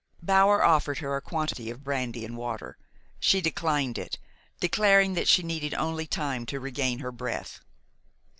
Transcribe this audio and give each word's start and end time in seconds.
Bower 0.23 0.63
offered 0.63 0.97
her 0.97 1.15
a 1.15 1.21
quantity 1.21 1.69
of 1.69 1.83
brandy 1.83 2.25
and 2.25 2.35
water. 2.35 2.75
She 3.19 3.39
declined 3.39 3.99
it, 3.99 4.17
declaring 4.59 5.13
that 5.13 5.27
she 5.27 5.43
needed 5.43 5.75
only 5.75 6.07
time 6.07 6.47
to 6.47 6.59
regain 6.59 6.97
her 6.97 7.11
breath. 7.11 7.59